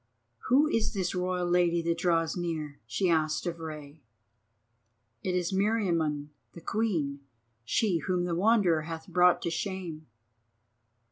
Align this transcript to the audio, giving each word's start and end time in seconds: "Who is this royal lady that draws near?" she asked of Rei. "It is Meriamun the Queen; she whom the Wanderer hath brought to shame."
"Who 0.47 0.65
is 0.67 0.93
this 0.95 1.13
royal 1.13 1.47
lady 1.47 1.83
that 1.83 1.99
draws 1.99 2.35
near?" 2.35 2.79
she 2.87 3.07
asked 3.07 3.45
of 3.45 3.59
Rei. 3.59 4.01
"It 5.21 5.35
is 5.35 5.53
Meriamun 5.53 6.29
the 6.53 6.61
Queen; 6.61 7.19
she 7.63 7.99
whom 7.99 8.25
the 8.25 8.33
Wanderer 8.33 8.81
hath 8.85 9.05
brought 9.07 9.43
to 9.43 9.51
shame." 9.51 10.07